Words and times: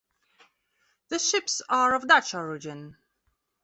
The 1.09 1.19
ships 1.19 1.61
are 1.69 1.93
of 1.93 2.07
Dutch 2.07 2.33
origin. 2.33 2.97